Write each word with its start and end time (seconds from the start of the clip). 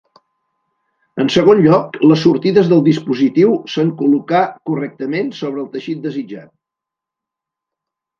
En 1.23 1.27
segon 1.33 1.59
lloc, 1.65 1.99
les 2.11 2.23
sortides 2.27 2.71
del 2.71 2.81
dispositiu 2.87 3.51
s'han 3.73 3.91
col·locar 3.99 4.41
correctament 4.71 5.29
sobre 5.41 5.63
el 5.65 5.69
teixit 5.77 6.01
desitjat. 6.07 6.49